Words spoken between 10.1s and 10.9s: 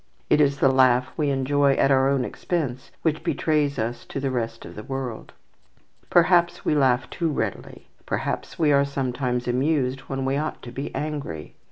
we ought to be